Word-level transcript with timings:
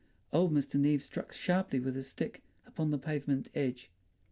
Old 0.33 0.51
Mr. 0.51 0.79
Neave 0.79 1.03
struck 1.03 1.31
sharply 1.31 1.79
with 1.79 1.95
his 1.95 2.09
stick 2.09 2.41
upon 2.65 2.89
the 2.89 2.97
pavement 2.97 3.51
edge. 3.53 3.91